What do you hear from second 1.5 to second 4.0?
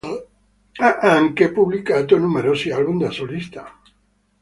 pubblicato numerosi album da solista.